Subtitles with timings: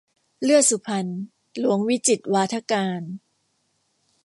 [0.43, 1.11] เลือดสุพรรณ-
[1.59, 3.01] หลวงวิจิตรวาทการ